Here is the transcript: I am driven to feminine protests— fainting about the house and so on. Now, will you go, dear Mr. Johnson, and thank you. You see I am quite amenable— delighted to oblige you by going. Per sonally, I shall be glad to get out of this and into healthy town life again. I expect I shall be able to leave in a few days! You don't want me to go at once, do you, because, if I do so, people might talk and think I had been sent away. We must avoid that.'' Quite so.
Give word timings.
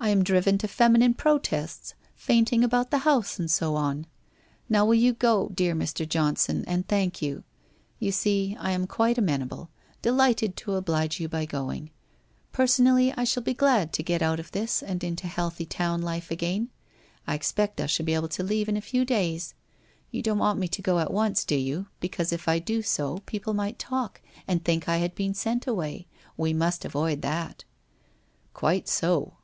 I 0.00 0.10
am 0.10 0.22
driven 0.24 0.56
to 0.58 0.68
feminine 0.68 1.12
protests— 1.12 1.92
fainting 2.14 2.62
about 2.64 2.90
the 2.92 2.98
house 2.98 3.38
and 3.40 3.50
so 3.50 3.74
on. 3.74 4.06
Now, 4.68 4.86
will 4.86 4.94
you 4.94 5.12
go, 5.12 5.50
dear 5.52 5.74
Mr. 5.74 6.08
Johnson, 6.08 6.64
and 6.68 6.86
thank 6.88 7.20
you. 7.20 7.42
You 7.98 8.10
see 8.12 8.56
I 8.60 8.70
am 8.70 8.86
quite 8.86 9.18
amenable— 9.18 9.68
delighted 10.02 10.56
to 10.58 10.76
oblige 10.76 11.18
you 11.20 11.28
by 11.28 11.44
going. 11.46 11.90
Per 12.52 12.64
sonally, 12.64 13.12
I 13.18 13.24
shall 13.24 13.42
be 13.42 13.52
glad 13.52 13.92
to 13.94 14.02
get 14.04 14.22
out 14.22 14.38
of 14.40 14.52
this 14.52 14.82
and 14.84 15.02
into 15.04 15.26
healthy 15.26 15.66
town 15.66 16.00
life 16.00 16.30
again. 16.30 16.70
I 17.26 17.34
expect 17.34 17.78
I 17.80 17.84
shall 17.86 18.06
be 18.06 18.14
able 18.14 18.28
to 18.28 18.42
leave 18.44 18.68
in 18.70 18.76
a 18.76 18.80
few 18.80 19.04
days! 19.04 19.52
You 20.12 20.22
don't 20.22 20.38
want 20.38 20.60
me 20.60 20.68
to 20.68 20.80
go 20.80 21.00
at 21.00 21.12
once, 21.12 21.44
do 21.44 21.56
you, 21.56 21.88
because, 22.00 22.32
if 22.32 22.46
I 22.48 22.60
do 22.60 22.80
so, 22.82 23.18
people 23.26 23.52
might 23.52 23.78
talk 23.80 24.22
and 24.46 24.64
think 24.64 24.88
I 24.88 24.98
had 24.98 25.14
been 25.16 25.34
sent 25.34 25.66
away. 25.66 26.06
We 26.36 26.54
must 26.54 26.84
avoid 26.86 27.20
that.'' 27.22 27.64
Quite 28.54 28.88
so. 28.88 29.34